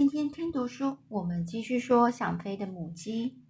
[0.00, 3.44] 今天听读书，我们继续说想飞的母鸡。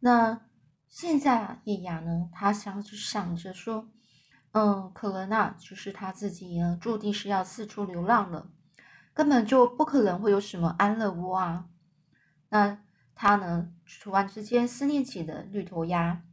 [0.00, 0.42] 那
[0.90, 3.88] 现在啊，叶雅呢，他想想着说，
[4.52, 8.50] 嗯，可能啊，就是他自己呢，注定是要四处流浪了，
[9.14, 11.70] 根本就不可能会有什么安乐窝啊。
[12.50, 12.82] 那
[13.14, 13.72] 他呢，
[14.02, 16.24] 突然之间思念起了绿头鸭，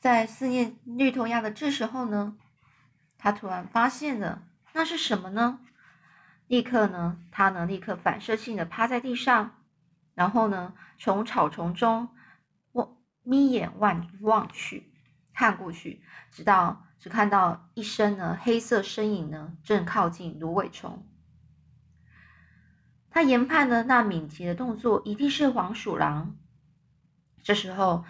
[0.00, 2.36] 在思念绿头鸭的这时候呢，
[3.16, 5.60] 他突然发现了，那是什么呢？
[6.46, 9.64] 立刻呢，他呢立刻反射性的趴在地上，
[10.14, 12.08] 然后呢从草丛中
[12.72, 14.92] 望眯眼望望去，
[15.34, 21.06] 看过去，直到只看到一身呢黑色身影呢正靠近芦苇丛。
[23.10, 26.36] 他研判呢那敏捷的动作一定是黄鼠狼。
[27.42, 28.04] 这时候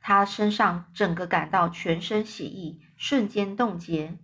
[0.00, 4.18] 他身上整个感到全身血液瞬间冻结。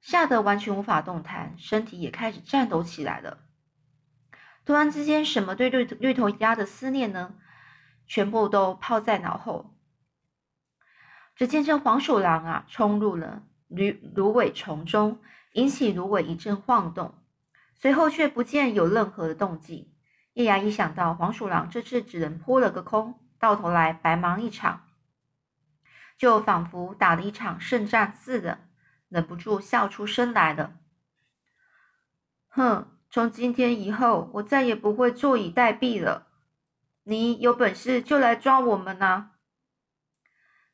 [0.00, 3.38] 吓得完全无法动弹，身体也开始颤抖起来了。
[4.64, 7.34] 突然之间，什么对绿绿头鸭的思念呢？
[8.06, 9.74] 全部都抛在脑后。
[11.34, 15.20] 只见这黄鼠狼啊，冲入了芦芦苇丛中，
[15.52, 17.14] 引起芦苇一阵晃动，
[17.74, 19.92] 随后却不见有任何的动静。
[20.34, 24.86] 叶芽一想到黄鼠狼这次只能扑了个空，到头来白忙一场，
[26.16, 28.65] 就仿佛打了一场胜仗似的。
[29.08, 30.78] 忍不住笑出声来了。
[32.48, 36.28] 哼，从今天以后，我再也不会坐以待毙了。
[37.04, 39.32] 你有本事就来抓我们呐！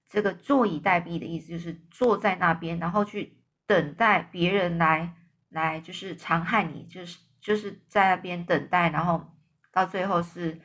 [0.06, 5.14] 这个坐以待毙的意思就是坐在那边，然后去等待别人来
[5.48, 9.34] 来，就是残害你，就是就是在那边等待，然后
[9.70, 10.60] 到最后是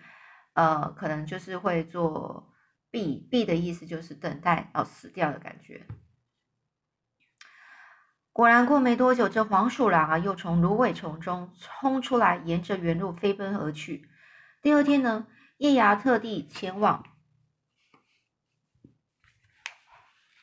[0.53, 2.53] 呃，可能就是会做
[2.91, 5.85] 毙毙的意思，就是等待要死掉的感觉。
[8.37, 14.07] 果然，过没多久，这黄鼠狼啊，又从芦苇丛中冲出来，沿着原路飞奔而去。
[14.61, 15.25] 第二天呢，
[15.57, 17.03] 叶芽特地前往，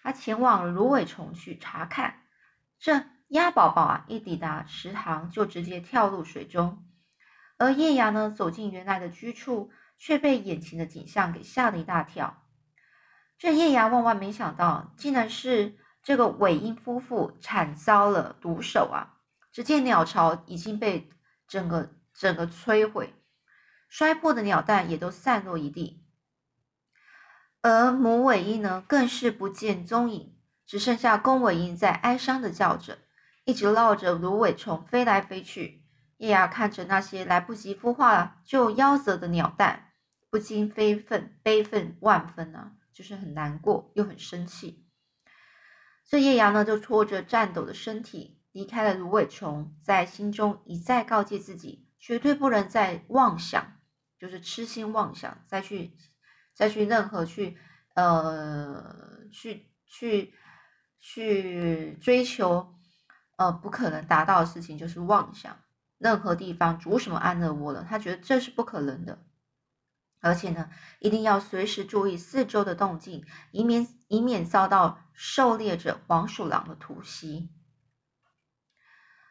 [0.02, 2.22] 他前往芦苇丛去查看。
[2.80, 6.84] 这鸭宝宝啊，一抵达池塘，就直接跳入水中。
[7.58, 12.42] 而叶芽呢，走进原来的居处，却被眼前的景象给吓了一大跳。
[13.38, 15.78] 这叶芽万万没想到，竟然是。
[16.04, 19.16] 这个尾鹰夫妇惨遭了毒手啊！
[19.50, 21.08] 只见鸟巢已经被
[21.48, 23.14] 整个整个摧毁，
[23.88, 26.04] 摔破的鸟蛋也都散落一地，
[27.62, 32.98] 而母尾鹰呢，更是不见踪影，只剩下公尾鹰在哀伤的叫着，
[33.44, 35.86] 一直绕着芦苇丛飞来飞去。
[36.18, 39.92] 叶芽看着那些来不及孵化就夭折的鸟蛋，
[40.28, 42.72] 不禁悲愤悲愤万分啊！
[42.92, 44.83] 就是很难过又很生气。
[46.06, 53.78] 这叶芽呢，就拖着颤抖的身体离开了芦苇丛，在心中一再告诫自己，绝对不能再妄想，
[54.18, 55.96] 就是痴心妄想，再去
[56.54, 57.56] 再去任何去
[57.94, 60.34] 呃去去
[61.00, 62.74] 去追求
[63.36, 65.56] 呃不可能达到的事情，就是妄想。
[65.98, 69.24] 任何地方筑什么安乐窝了，他觉得这是不可能的。
[70.24, 70.70] 而且呢，
[71.00, 77.50] 一定要随时注意四周的动静，以免以免遭到狩猎者黄鼠狼的突袭。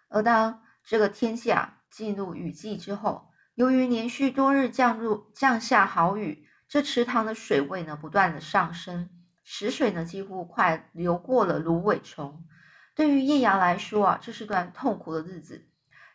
[0.08, 9.10] 而当这个天下进入雨季之后，由于连续多日降入降下好雨，这池塘的水位呢不断的上升，
[9.44, 12.46] 池水呢几乎快流过了芦苇丛。
[12.94, 15.68] 对于叶芽来说啊，这是段痛苦的日子，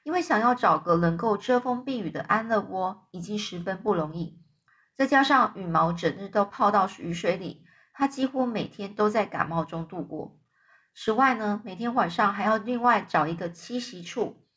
[0.05, 4.41] 因为想要找个能够遮风避雨的安乐窝，已经十分不容易。
[4.99, 10.41] 再加上羽毛整日都泡到雨水里，它几乎每天都在感冒中度过。
[10.93, 14.49] 此外呢，每天晚上还要另外找一个栖息处，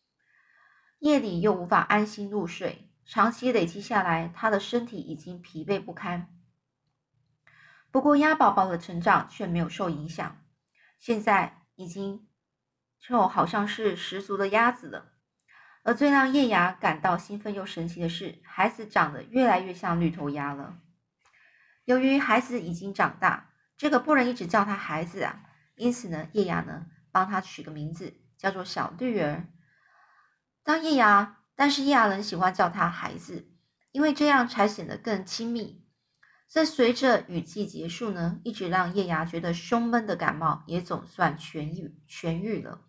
[0.97, 6.35] 夜里又无法安心入睡，长期累积下来，他的身体已经疲惫不堪。
[7.91, 10.43] 不过鸭宝宝的成长却没有受影响，
[10.97, 12.27] 现在已经
[12.99, 15.10] 就好像是十足的鸭子了。
[15.83, 20.77] 而最让叶芽感到兴奋又神奇的是，孩子长得越来越像绿头鸭了。
[21.85, 25.43] 由于孩子已经长大，这个不能一直叫他孩子啊，
[25.75, 29.47] 因此呢，叶芽呢帮他取个名字，叫做小绿儿。
[30.63, 33.51] 当叶芽，但是叶芽人喜欢叫他孩子，
[33.91, 35.83] 因为这样才显得更亲密。
[36.47, 42.81] 这随着雨季结束呢，一直让叶芽觉得胸闷的感冒也总算痊愈痊愈了。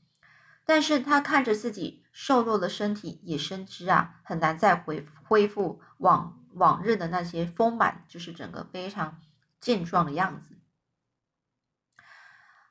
[0.67, 9.21] 但是他看着自己瘦弱的身体，也深知啊，很难再恢恢复往往日的那些丰满，就是整个非常
[9.59, 10.59] 健壮的样子。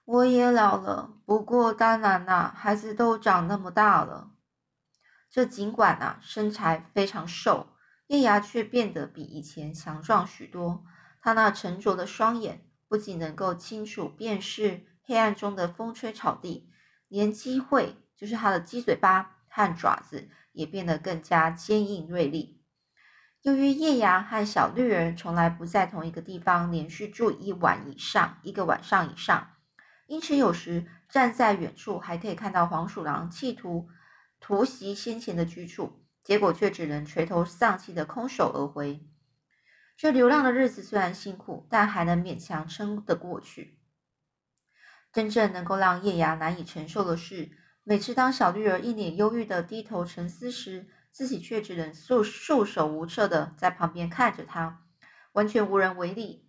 [0.05, 4.31] 我也老了，不过当然啦，孩子都长那么大了。
[5.29, 7.67] 这尽管啊身材非常瘦，
[8.07, 10.83] 叶芽却变得比以前强壮许多。
[11.21, 16.69] 他那沉着的双眼不仅能够清楚辨识黑暗中的风吹草地，
[17.07, 22.61] 连机会就是它的鸡嘴巴和爪子也变得更加坚硬锐利。
[23.41, 29.53] 由于叶芽和小绿人从来不在同一个地方连续住一晚以上，一个晚上以上，
[30.05, 33.89] 因此有时站在远处还可以看到黄鼠狼企图。
[34.39, 39.07] 突袭先前的居处，结果却只能垂头丧气的空手而回。
[39.97, 43.79] 这流浪的日子虽然辛苦，但还能勉强撑得过去。
[45.11, 47.51] 真正能够让叶芽难以承受的是，
[47.83, 54.83] 每次当小绿儿一脸忧郁的低头沉思时，自己却只能束束手无策的在旁边看着他，
[55.31, 56.47] 完全无人为力。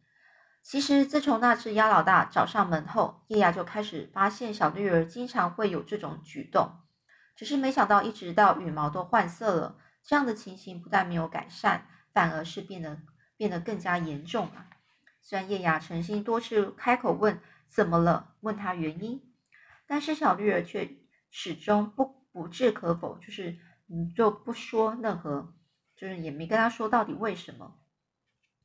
[0.62, 6.79] 其实，自从那只鸭老大找上门后，叶芽就开始发现小绿儿经常会有这种举动。
[7.35, 13.00] 只是没想到，一直到羽毛都换色了，这样的情形不但没有改善，反而是变得
[13.38, 14.67] 变得更加严重了。
[15.23, 19.32] 虽然叶雅诚心多次开口问怎么了，问他原因，
[19.87, 20.88] 但是小绿儿却
[21.32, 23.58] 始终不不置可否，就是
[23.88, 25.55] 嗯就不说任何，
[25.96, 27.81] 就是也没跟他说到底为什么，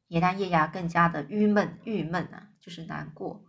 [0.07, 3.45] 也让叶芽更加的郁闷郁闷啊，就是难过。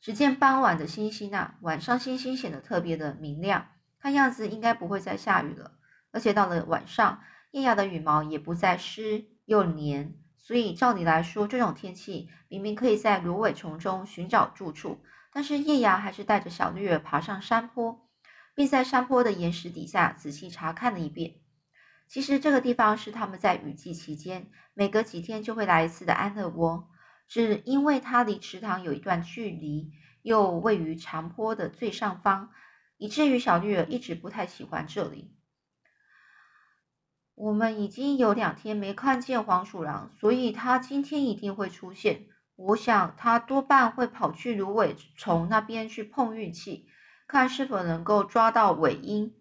[0.00, 3.72] 只见傍晚的星星啊，晚上星星显得特别的明亮。
[3.98, 5.72] 看样子应该不会再下雨了，
[6.12, 15.02] 而且到了晚上，叶芽的羽毛也不再湿又黏，所以照理来说，这种天气明明可以在芦苇丛中寻找住处，
[15.32, 18.08] 但是叶芽还是带着小绿儿爬上山坡，
[18.60, 21.36] 并在山坡的岩石底下仔细查看了一遍。
[22.06, 26.90] 其实这个地方是他们在雨季期间每隔几天就会来一次的安乐窝，
[27.26, 32.50] 只因为它离池塘有一段距离，又位于长坡的最上方。
[32.98, 35.34] 以至于小绿儿一直不太喜欢这里。
[37.34, 42.26] 我们已经有两天没看见黄鼠狼，所以它今天一定会出现。
[42.56, 46.89] 我想它多半会跑去芦苇丛那边去碰运气，
[47.30, 49.36] 看是否能够抓到尾音。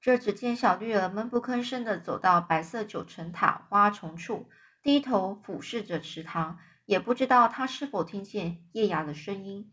[0.00, 4.48] 这只见小绿儿闷不吭声的走到白色九层塔花丛处，
[4.80, 9.72] 低头俯视着池塘，也不知道它是否听见叶芽的声音。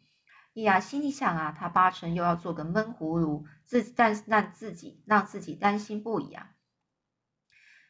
[0.53, 6.55] 叶芽心里想啊，他八成又要做个闷葫芦，自但让自己让自己担心不已啊。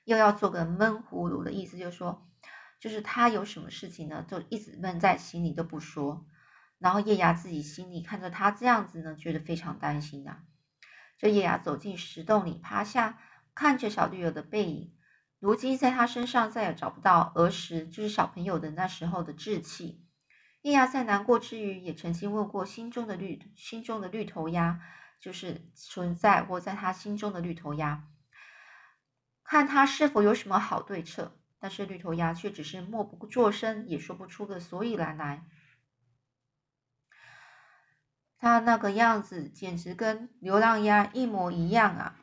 [0.03, 2.27] 又要做个闷葫芦的意思，就是说，
[2.77, 6.25] 就是他有什么事情呢，就一直闷在心里都不说。
[6.79, 10.43] 然后叶芽自己心里看着他这样子呢，觉得非常担心啊。
[11.17, 13.17] 这叶芽走进石洞里，趴下
[13.55, 14.93] 看着小绿儿的背影，
[15.39, 20.03] 如今在他身上再也找不到儿时就是小朋友的那时候的稚气。
[20.61, 24.79] 叶芽在难过之余，也曾经问过心中的绿心中的绿头鸭，
[25.19, 28.03] 就是存在或在他心中的绿头鸭，
[29.43, 31.39] 看他是否有什么好对策。
[31.59, 35.43] 但是绿头鸭却只是默不作声，也说不出个所以然来。
[38.39, 42.15] 他那个样子简直跟流浪鸭一模一样啊！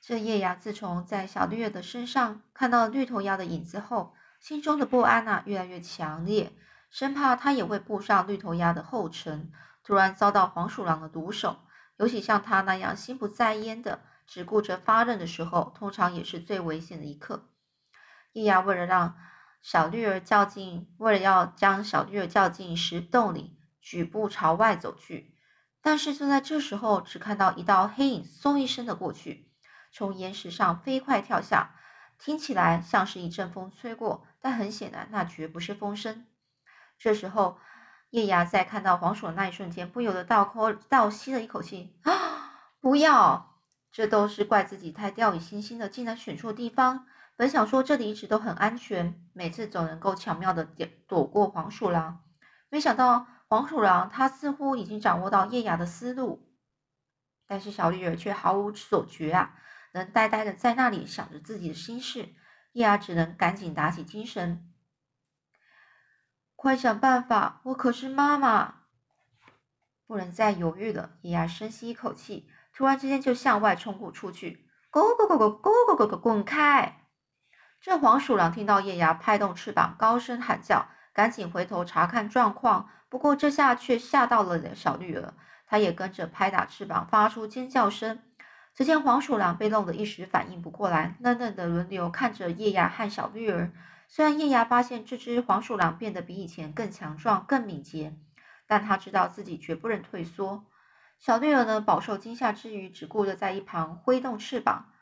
[0.00, 6.52] 这叶芽自从在小绿儿的身上看到绿头鸭的影子后，心中的不安啊越来越强烈。
[6.90, 9.52] 生怕它也会步上绿头鸭的后尘，
[9.82, 11.58] 突然遭到黄鼠狼的毒手。
[11.96, 17.50] 尤其像他那样心不在焉的，只顾着发愣的时候，通常也是最危险的一刻。
[18.32, 19.16] 叶芽为了让
[19.60, 23.57] 小绿儿叫进，为了要将小绿儿叫进石洞里，
[23.88, 25.34] 举步朝外走去。
[25.80, 29.50] 但是就在这时候，只看到一道黑影嗖一声的过去，
[29.90, 31.74] 从岩石上飞快跳下，
[32.18, 36.26] 听起来像是一阵风吹过，但很显然那绝不是风声。
[36.98, 37.58] 这时候，
[38.10, 41.98] 叶芽在看到黄鼠的那一瞬间，不由得倒口倒吸了一口气。
[42.02, 42.12] 啊！
[42.82, 43.56] 不要！
[43.90, 47.06] 这都是怪自己太掉以轻心了，竟然选错地方。
[47.36, 52.20] 本想说这里一直都很安全，每次总能够巧妙的躲躲过黄鼠狼，
[52.68, 56.52] 没想到黄鼠狼它似乎已经掌握到叶芽的思路，
[57.46, 59.54] 但是小绿儿却毫无所觉啊，
[59.92, 62.34] 能呆呆的在那里想着自己的心事。
[62.72, 64.72] 叶芽只能赶紧打起精神。
[66.54, 67.62] 快想办法！
[67.64, 68.82] 我可是妈妈，
[70.06, 71.16] 不能再犹豫了。
[71.22, 74.68] 叶芽深吸一口气，突然之间就向外冲过出去。
[74.92, 77.06] 咕咕咕咕咕咕咕咕，滚开！
[77.80, 80.88] 这黄鼠狼听到叶芽拍动翅膀，高声喊叫，
[81.18, 82.88] 赶紧回头查看状况。
[83.08, 85.34] 不过这下却吓到了小绿儿，
[85.66, 88.20] 它也跟着拍打翅膀，发出尖叫声。
[88.72, 93.72] 只见黄鼠狼被弄得一时反应不过来，愣愣的轮流看着叶芽和小绿儿。
[94.06, 98.14] 虽然叶芽发现这只黄鼠狼变得比以前更强壮、更敏捷，
[98.68, 100.66] 但他知道自己绝不能退缩。
[101.18, 104.92] 小绿儿呢，饱受惊吓之余，只顾着在一旁挥动翅膀，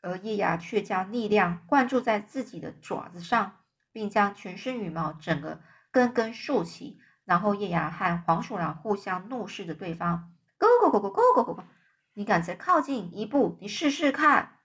[0.00, 3.59] 而叶芽却将力量灌注在自己的爪子上，
[4.00, 6.98] 并将全身羽毛整个根根竖起。
[7.26, 11.64] 然后叶芽和黄鼠狼互相怒视着对方：“Go go go go go go go go！
[12.14, 14.60] 你敢再靠近一步，你试试看。”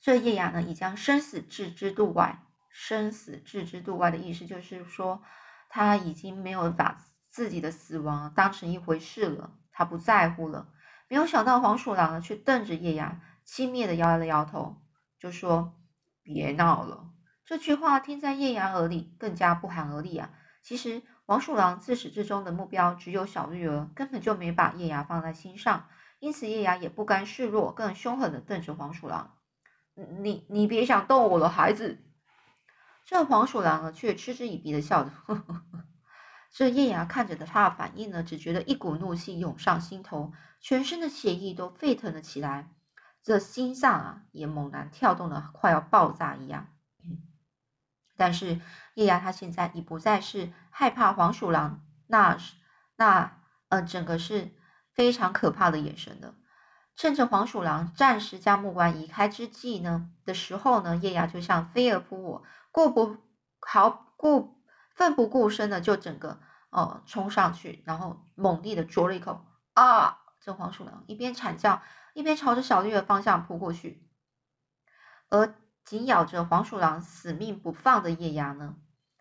[0.00, 2.46] 这叶芽呢，已将生死置之度外。
[2.70, 5.22] 生死置之度外的意思就是说，
[5.68, 6.96] 他已经没有把
[7.28, 10.72] 自己的死亡当成一回事了，他不在乎了。
[11.08, 14.82] 没有想到黄鼠狼呢，却瞪着叶芽，轻蔑的摇了摇头，
[15.18, 15.78] 就说
[16.24, 17.10] ：“别闹了。”
[17.52, 20.30] 这句话听在叶芽耳里，更加不寒而栗啊。
[20.62, 25.86] 其实黄鼠狼自始至终的目标只有小绿儿，根本就没把叶芽放在心上，
[26.18, 29.36] 因此叶芽也不甘示弱，更凶狠的瞪着黄鼠狼
[30.22, 32.02] ：“你你别想动我的，孩子！”
[33.04, 35.10] 这黄鼠狼呢，却嗤之以鼻的笑着。
[35.10, 35.84] 呵呵呵
[36.50, 42.70] 这叶芽看着的他的反应呢，只觉得一股怒气涌上心头，全身的血液都沸腾了起来，
[43.22, 46.68] 这心脏啊也猛然跳动的快要爆炸一样。
[48.16, 48.60] 但是
[48.94, 52.36] 叶芽他现在已不再是害怕黄鼠狼那
[52.96, 54.54] 那呃整个是
[54.92, 56.34] 非常可怕的眼神的。
[56.94, 62.42] 趁着黄鼠狼暂时将目光移开之际呢的时候呢，叶芽就像飞蛾扑火。
[62.70, 63.18] 顾不
[63.60, 64.62] 毫顾
[64.94, 66.40] 奋不顾身的就整个
[66.70, 70.20] 哦冲上去，然后猛力的啄了一口啊！
[70.40, 71.82] 这黄鼠狼一边惨叫，
[72.14, 74.08] 一边朝着小绿的方向扑过去。
[75.28, 75.54] 而
[75.92, 78.76] 紧咬着黄鼠狼死命不放的叶芽呢，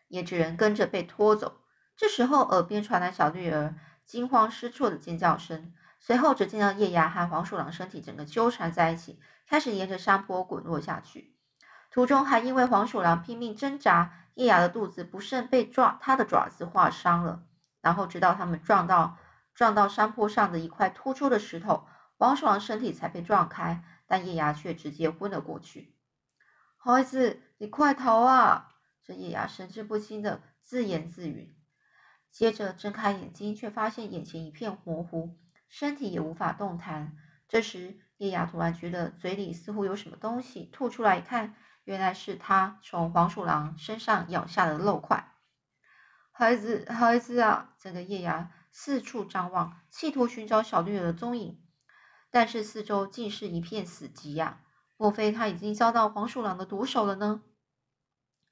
[0.07, 1.59] 也只能跟着被拖走。
[1.97, 3.75] 这时候，耳边传来小绿儿
[4.05, 11.35] 惊慌失措的尖叫声，随后只见到叶芽和黄鼠狼身体整个纠缠在一起，开始沿着山坡滚落下去。
[11.91, 17.43] 途中还因为黄鼠狼拼命挣扎，叶芽的肚子不慎被抓，它的爪子划伤了。
[17.81, 19.17] 然后直到他们撞到
[19.53, 21.85] 撞到山坡上的一块突出的石头，
[22.15, 25.97] 黄鼠狼身体才被撞开，但叶芽却直接昏了过去。
[26.83, 28.69] 孩子，你快逃啊！
[29.03, 31.55] 这野牙神志不清的自言自语，
[32.31, 35.38] 接着睁开眼睛，却发现眼前一片模糊，
[35.69, 37.15] 身体也无法动弹。
[37.47, 41.55] 这时，叶牙突然觉得嘴里似乎有什么东西吐出来，一看。
[41.83, 45.35] 原来是他从黄鼠狼身上咬下的肉块。
[46.31, 47.75] 孩子，孩子啊！
[47.77, 51.61] 这个叶牙四处张望，企图寻找小绿儿的踪影，
[52.31, 54.63] 但是四周尽是一片死寂呀。
[55.01, 57.41] 莫非他已经遭到黄鼠狼的毒手了呢？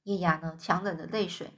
[0.02, 1.54] 叶芽呢，强忍的泪水，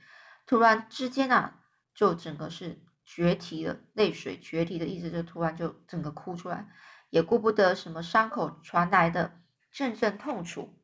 [0.45, 1.61] 突然之间啊，
[1.95, 3.79] 就整个是决堤了。
[3.93, 6.67] 泪水决堤的意思，就突然就整个哭出来，
[7.09, 9.39] 也顾不得什么伤口传来的
[9.71, 10.77] 阵阵痛楚。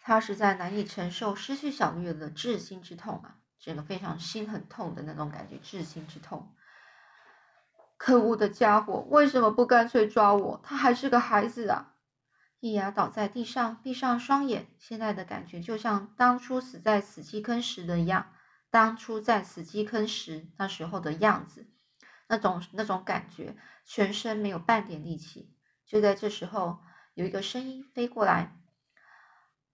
[0.00, 6.55] 他实在难以承受失去小绿的至心之痛啊，整个非常心很痛的那种感觉，至心之痛。
[7.96, 10.60] 可恶的家伙，为什么不干脆抓我？
[10.62, 11.94] 他还是个孩子啊！
[12.60, 18.32] 叶芽倒在地上，闭上双眼，现在的感觉就像当初死在死鸡坑时的样，
[18.70, 21.66] 当初在死鸡坑时那时候的样子，
[22.28, 25.54] 那种那种感觉，全身没有半点力气。
[25.86, 26.80] 就在这时候，
[27.14, 28.56] 有一个声音飞过来。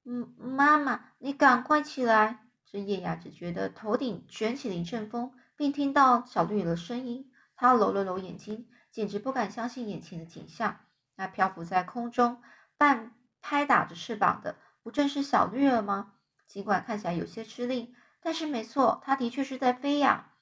[0.04, 2.40] 嗯，妈妈，你赶快起来！
[2.66, 7.31] 这叶芽只觉得头顶卷起了一阵风，并听到小绿的声音。
[7.62, 10.80] 他揉了揉眼睛，简直不敢相信眼前的景象。
[11.14, 12.42] 那漂浮在空中、
[12.76, 16.14] 半拍打着翅膀的，不正是小绿儿吗？
[16.48, 20.32] 尽管看起来有些吃力，但是没错，它的确是在飞呀。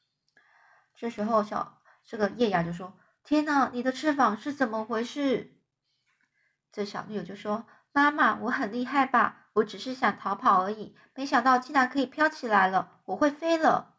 [0.94, 5.52] 这时候，小这个叶芽就说：“天哪，你的翅膀是怎么回事？”
[6.72, 13.02] 这小绿儿就说：“妈妈，我很厉害吧？”我只是想逃跑而已，没想到竟然可以飘起来了！
[13.04, 13.89] 我会飞了！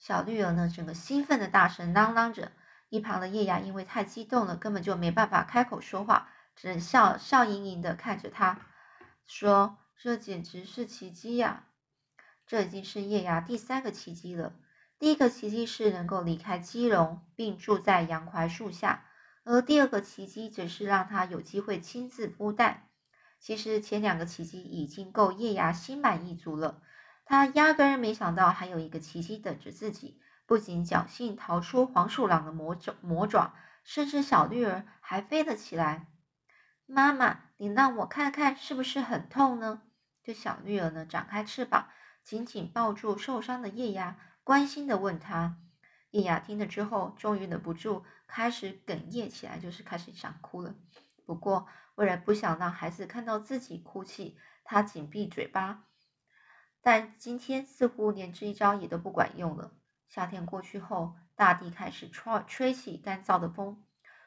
[0.00, 2.50] 小绿儿呢，整个兴奋的大声嚷嚷着。
[2.88, 8.58] 一旁的叶芽因为太激动了，根本就没办法开口说话，只能笑笑盈盈的看着他，
[9.26, 11.66] 说：“这简直是奇迹呀！
[12.46, 14.54] 这已经是叶芽第三个奇迹了。
[14.98, 19.04] 第一个奇迹是能够离开基隆，并住在洋槐树下，
[19.44, 22.88] 而第二个奇迹则是让他有机会亲自孵蛋。”
[23.38, 26.82] 其实前两个奇迹已经够叶芽心满意足了，
[27.30, 30.20] 他压根没想到还有一个奇迹等着自己。
[30.46, 36.08] 不仅侥幸逃出黄鼠狼的魔爪魔爪，甚至小绿儿还飞了起来。
[36.86, 39.82] 妈妈，你让我看看是不是很痛呢？
[40.24, 41.86] 这小绿儿呢，展开翅膀，
[42.24, 45.56] 紧紧抱住受伤的叶芽，关心的问他。
[46.10, 50.74] 叶芽听了之后，终于忍不住开始哽咽起来，就是开始想哭了。
[51.24, 55.84] 不过，为了不想让孩子看到自己哭泣，他紧闭嘴巴。
[56.82, 59.72] 但今天似乎连这一招也都不管用了。
[60.08, 63.84] 夏天过去后，大地开始吹吹起干燥的风，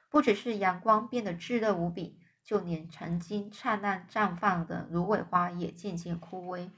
[0.09, 6.69] 不只是阳光变得炙热无比，就连曾经灿烂绽放的芦苇花也渐渐枯萎。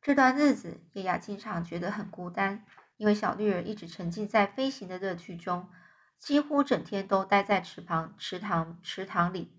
[0.00, 2.64] 这段日子，叶雅经常觉得很孤单，
[2.96, 5.68] 因为小绿儿一直沉浸在飞行的乐趣中，
[6.18, 9.57] 几乎整天都待在池旁、池塘、池塘里。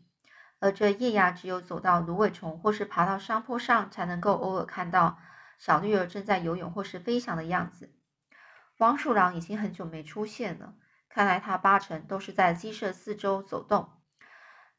[0.59, 5.17] 而这叶芽只有走到芦苇丛或是爬到山坡上，才能够偶尔看到
[5.57, 7.93] 小绿儿正在游泳或是飞翔的样子。
[8.77, 10.75] 黄鼠狼已经很久没出现了，
[11.09, 13.89] 看来它八成都是在鸡舍四周走动，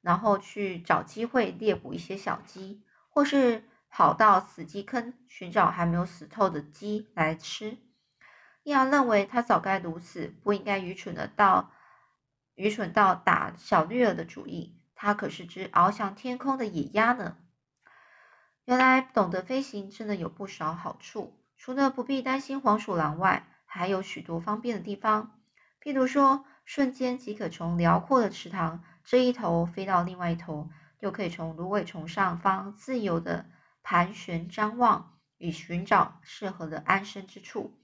[0.00, 7.78] 然后去找机会猎捕一些小鸡，或是跑到死鸡坑寻找还没有死透的鸡来吃。
[8.62, 11.70] 叶芽认为他早该如此，不应该愚蠢的到
[12.54, 14.79] 愚蠢到打小绿儿的主意。
[15.02, 17.38] 它可是只翱翔天空的野鸭呢。
[18.66, 25.40] 原来懂得飞行真的有不少好处，除了不必担心黄鼠狼外，还有许多方便的地方。
[25.82, 33.46] 譬如说，瞬间即可从辽阔的池塘这一头飞到另外一头，又可以从芦苇丛上方自由的
[33.82, 37.80] 盘旋张望，以寻找适合的安身之处。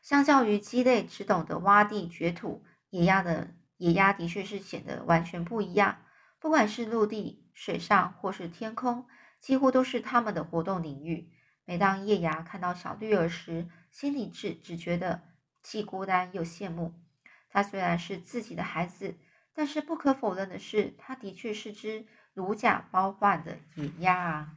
[0.00, 3.56] 相较于鸡类只懂得挖地掘土，野鸭的。
[3.80, 6.04] 野鸭的确是显得完全不一样，
[6.38, 9.08] 不管是陆地、水上或是天空，
[9.40, 11.32] 几乎都是它们的活动领域。
[11.64, 15.22] 每当叶芽看到小绿儿时，心里只只觉得
[15.62, 16.94] 既孤单又羡慕。
[17.48, 19.16] 它虽然是自己的孩子，
[19.54, 24.56] 但是不可否认的是，它的确是只如假包换的野鸭啊！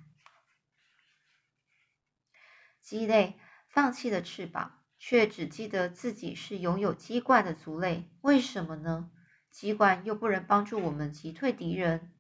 [2.82, 3.39] 鸡类
[3.70, 4.83] 放弃了翅膀。
[5.05, 9.12] 却只记得自己是拥有鸡冠的族类，为什么呢？
[9.51, 12.13] 鸡冠又不能帮助我们击退敌人。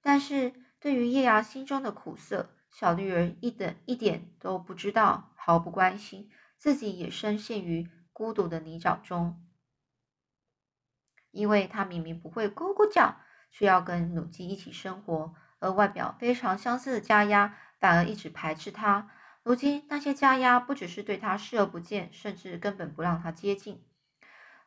[0.00, 9.44] 但是对于叶芽心中的苦涩，小绿人一点一点都不知道，毫不关心，自己也深陷于孤独的泥沼中。
[11.32, 13.16] 因为他明明不会咕咕叫，
[13.50, 19.10] 却要跟母鸡一起生活，而外表非常相似的家鸭反而一直排斥他。
[19.44, 23.82] 如今那些家鸭不只是对他视而不见，甚至根本不让他接近。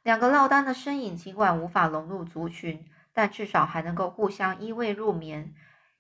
[0.04, 5.56] 两个落单的身影，尽管无法融入族群，但至少还能够互相依偎入眠，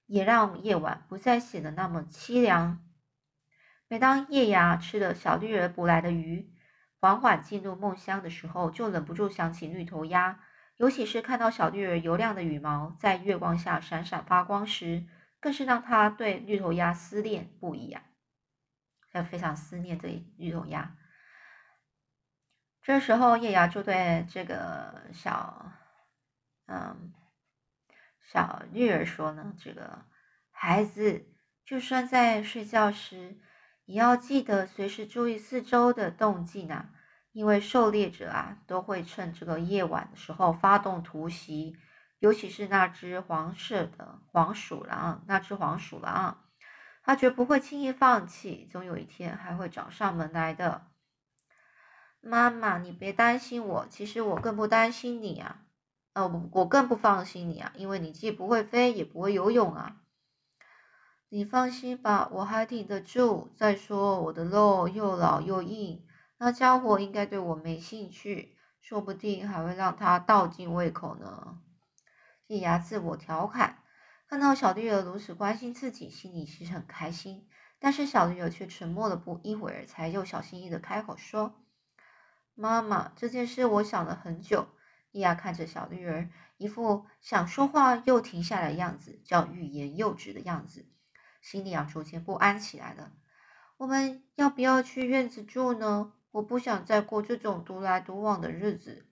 [0.07, 2.83] 也让夜晚不再显得那么凄凉。
[3.87, 6.51] 每当夜芽吃了小绿儿捕来的鱼，
[6.99, 10.39] 缓缓进入梦乡的时候，就忍不住想起绿头鸭，
[10.77, 15.05] 尤其是看到小绿儿油亮的羽毛在月光下闪闪发光时，
[15.39, 18.03] 更是让他对绿头鸭思念不已啊！
[19.17, 20.95] 要非常思念这绿头鸭。
[22.81, 25.71] 这时候，叶芽就对这个小，
[26.67, 27.13] 嗯，
[28.21, 30.05] 小绿儿说呢：“这个
[30.51, 31.25] 孩子，
[31.65, 33.39] 就算在睡觉时，
[33.85, 36.89] 也要记得随时注意四周的动静呢。
[37.31, 41.75] 因为狩猎者啊，都会趁这个夜晚的时候发动突袭，
[42.19, 46.41] 尤其是那只黄色的黄鼠狼，那只黄鼠狼。”
[47.05, 50.87] 他绝不会轻易放弃，总有一天还会找上门来的。
[52.19, 55.61] 妈妈，你别担心我，其实我更不担心你啊！
[56.15, 59.97] 哦，我我更不放心你啊，因为你既不会飞，也不会游泳啊。
[61.29, 63.53] 你放心吧，我还挺得住。
[63.55, 66.03] 再说我的肉又老又硬，
[66.39, 71.59] 那家伙应该对我没兴趣，说不定还会让他倒尽胃口呢。
[72.47, 73.83] 叶牙自我调侃。
[74.27, 77.47] 看到小绿儿如此关心自己，心里其实很开心。
[77.77, 81.63] 但是小绿儿却沉默了不一会儿，才又小心翼翼的开口说
[82.55, 84.69] ：“妈妈，这件事我想了很久。”
[85.11, 90.85] 伊亚看着小绿儿，一副想说话又停下来的样子，叫欲言又止的样子，
[91.41, 93.13] 心里啊逐渐不安起来了。
[93.77, 96.13] 我们要不要去院子住呢？
[96.31, 99.05] 我不想再过这种独来独往的日子。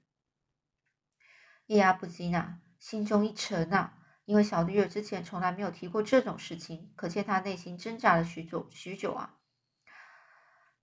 [1.67, 3.99] 伊亚不禁啊，心中一沉啊。
[4.26, 9.36] 因为小绿儿之前从来没有提过这种事情，可见他内心挣扎了许久许久啊。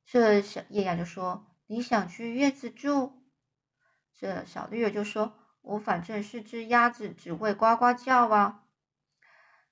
[0.04, 3.22] 这小叶芽就说：“你想去院子住？”
[4.12, 8.64] 这小绿儿就说：“我反正是只鸭子，只会呱呱叫啊。”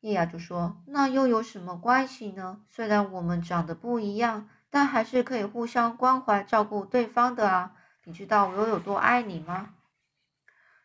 [0.01, 2.65] 叶芽就说：“那又有什么关系呢？
[2.69, 7.75] 虽然我们长得不一样，但还是可以互相关怀、照顾对方的啊。
[8.05, 9.75] 你知道我有多爱你吗？”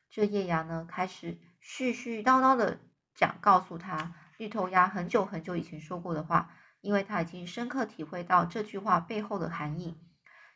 [0.09, 1.37] 这叶芽呢，开始。
[1.63, 2.79] 絮絮叨叨的
[3.15, 9.97] 讲，告诉他绿头鸭很久很久以前说过的话，因为他已经深刻体会到这句话背后的含义，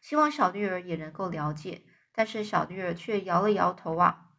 [0.01, 1.83] 希望小绿儿也能够了解。
[2.11, 4.31] 但是小绿儿却摇了摇头啊，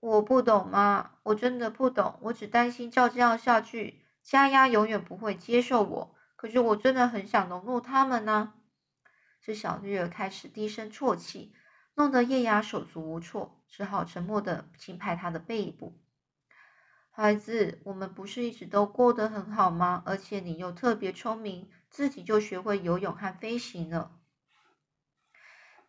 [0.00, 1.12] 我不懂吗？
[1.24, 6.14] 我真的不懂，我只担心照这样下去，家鸭永远不会接受我。
[6.36, 8.52] 可是我真的很想融入他们呢。
[9.40, 11.54] 这小绿儿开始低声啜泣，
[11.94, 15.98] 弄得叶芽手足无措，只好沉默地轻拍他的背部。
[17.10, 20.02] 孩子，我们不是一直都过得很好吗？
[20.04, 24.12] 而且你又特别聪明，自己就学会游泳和飞行了。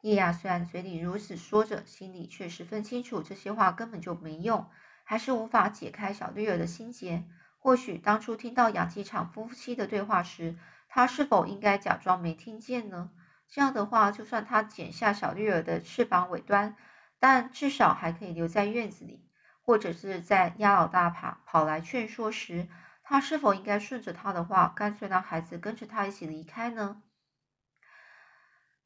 [0.02, 4.70] 叶雅虽然嘴里如此说着，心里却十分清楚，这些话根本就没用，
[5.04, 7.26] 还是无法解开小绿儿的心结。
[7.58, 13.12] 或许当初听到养鸡场夫妻的对话时，他是否应该假装没听见呢？
[13.50, 16.78] 这样的话，就算他剪下小绿儿的翅膀尾端，
[17.20, 19.24] 但至少还可以留在院子里。
[19.62, 22.70] 或者是在鸭老大跑跑来劝说时，
[23.04, 27.04] 他是否应该顺着他的话，干脆让孩子跟着他一起离开呢？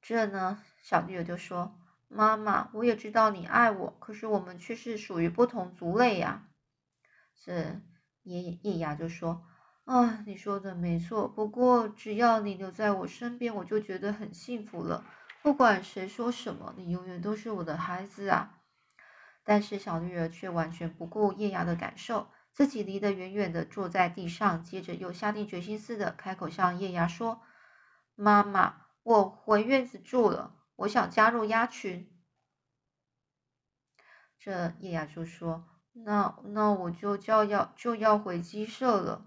[0.02, 6.48] 这呢，小绿友就说：“妈妈，我也知道你爱我，可是我们却是属于不同族类呀。”
[7.39, 7.80] 这
[8.24, 9.46] 爷爷叶芽就说
[9.86, 15.06] ：“啊，你说的没错，不过只要你留在我身边，我就觉得很幸福了。
[15.41, 18.60] 不管谁说什么，你永远都是我的孩子啊。”
[19.43, 27.41] 但是小绿儿却完全不顾叶芽的感受，自己离得远远的，坐在地上，接着又下定决心似的开口向叶芽说
[28.13, 32.08] ：“妈妈，我回院子住了，我想加入鸭群。”
[34.38, 35.67] 这叶芽就说
[36.06, 39.25] ：“那那我就就要就要回鸡舍了。”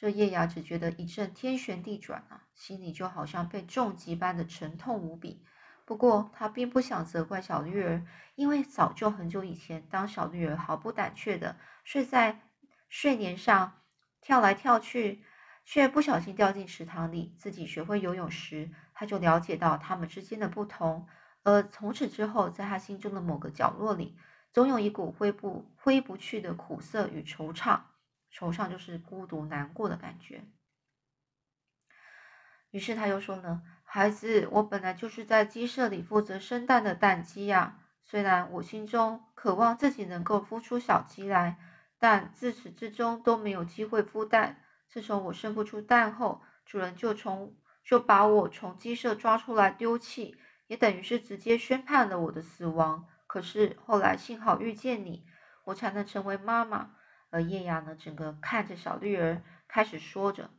[0.00, 5.44] 这叶芽只觉得一阵天旋地转啊，心里就好像被重击般的沉痛无比。
[5.84, 8.06] 不过，他并不想责怪小绿儿，
[8.36, 12.42] 因为早就很久以前，当小绿儿毫不胆怯的睡在
[12.88, 13.80] 睡莲上，
[14.20, 15.24] 跳来跳去，
[15.64, 21.08] 却不小心掉进池塘里，自己学会游泳时，他就了解到他们之间的不同。
[21.42, 24.16] 而从此之后，在他心中的某个角落里，
[24.52, 27.80] 总有一股挥不挥不去的苦涩与惆怅。
[28.32, 30.44] 惆怅就是孤独难过的感觉。
[32.70, 33.62] 于是他又说呢。
[33.90, 37.78] 孩子，我本来就是在鸡舍里负责生蛋的蛋鸡呀。
[38.02, 41.58] 虽然我心中渴望自己能够孵出小鸡来，
[41.98, 44.62] 但自始至终都没有机会孵蛋。
[44.86, 50.36] 自从我生不出蛋后，主人就从就把我从鸡舍抓出来丢弃，
[50.66, 53.06] 也等于是直接宣判了我的死亡。
[53.26, 55.24] 可是后来幸好遇见你，
[55.64, 56.94] 我才能成为妈妈。
[57.30, 60.50] 而叶芽呢，整个看着小绿儿，开始说着。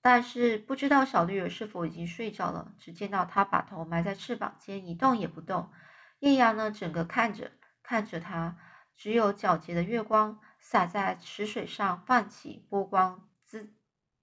[0.00, 5.70] 但是不知道小绿儿是否已经睡着了，只见到他把头埋在翅膀间，一动也不动。
[6.18, 8.58] 叶芽呢，整个看着看着他，
[8.96, 13.72] 只有皎洁的月光洒在池水上，泛起波光，滋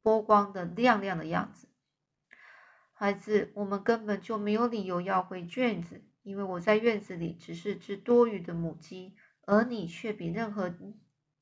[0.02, 1.69] 波光的亮亮的样子。
[2.93, 10.67] 孩子，我们根本就没有理由要回卷子，因为我在院子里只是只多余的母鸡，而你却比任何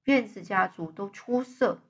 [0.07, 1.83] 院子家族都出色。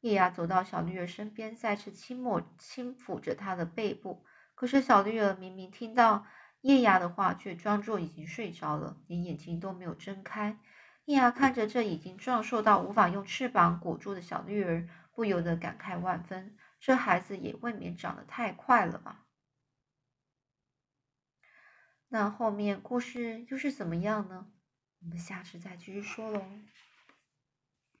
[0.00, 4.24] 叶芽走到小绿儿身边，再次轻抹轻抚着她的背部。
[4.54, 6.24] 可是小绿儿明明听到
[6.60, 10.60] 叶芽的话，却装作已经睡着了，连眼睛都没有睁开。
[11.06, 19.26] 叶芽看着这已经壮硕到无法用翅膀裹住的小绿儿，不由得感慨万分：这孩子也未免长得太快了吧？
[22.08, 24.46] 那后面故事又是怎么样呢？
[25.00, 26.46] 我们下次再继续说喽。